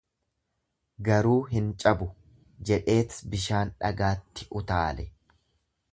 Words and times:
Garuu 1.09 1.35
hin 1.51 1.67
cabu, 1.83 2.07
jedheet 2.71 3.15
bishaan 3.35 3.75
dhagaatti 3.85 4.49
utaale. 4.63 5.11